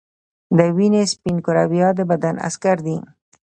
د 0.57 0.59
وینې 0.75 1.03
سپین 1.11 1.37
کرویات 1.45 1.93
د 1.97 2.01
بدن 2.11 2.35
عسکر 2.47 2.77
دي 2.87 2.97